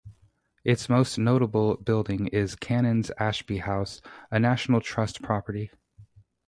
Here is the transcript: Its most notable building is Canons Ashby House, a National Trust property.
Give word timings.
Its 0.63 0.89
most 0.89 1.19
notable 1.19 1.77
building 1.77 2.25
is 2.29 2.55
Canons 2.55 3.11
Ashby 3.19 3.57
House, 3.59 4.01
a 4.31 4.39
National 4.39 4.81
Trust 4.81 5.21
property. 5.21 5.69